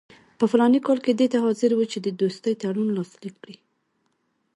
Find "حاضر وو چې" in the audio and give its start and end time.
1.43-1.97